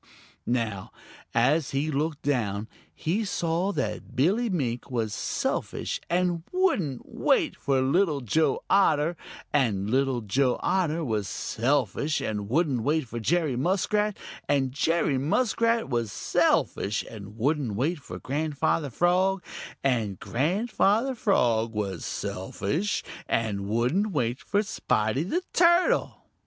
[0.47, 0.91] Now,
[1.31, 7.81] as he looked down, he saw that Billy Mink was selfish and wouldn't wait for
[7.81, 9.15] Little Joe Otter,
[9.53, 14.17] and Little Joe Otter was selfish and wouldn't wait for Jerry Muskrat,
[14.49, 19.43] and Jerry Muskrat was selfish and wouldn't wait for Grandfather Frog,
[19.83, 26.23] and Grandfather Frog was selfish and wouldn't wait for Spotty the Turtle.